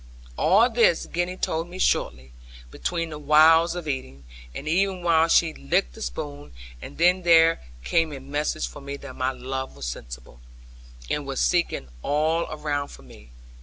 All 0.35 0.67
this 0.67 1.05
Gwenny 1.05 1.37
told 1.37 1.69
me 1.69 1.77
shortly, 1.77 2.31
between 2.71 3.11
the 3.11 3.19
whiles 3.19 3.75
of 3.75 3.87
eating, 3.87 4.23
and 4.55 4.67
even 4.67 5.03
while 5.03 5.27
she 5.27 5.53
licked 5.53 5.93
the 5.93 6.01
spoon; 6.01 6.53
and 6.81 6.97
then 6.97 7.21
there 7.21 7.61
came 7.83 8.11
a 8.11 8.19
message 8.19 8.65
for 8.67 8.81
me 8.81 8.97
that 8.97 9.15
my 9.15 9.31
love 9.31 9.75
was 9.75 9.85
sensible, 9.85 10.39
and 11.07 11.27
was 11.27 11.39
seeking 11.39 11.87
all 12.01 12.47
around 12.49 12.87
for 12.87 13.03
me. 13.03 13.29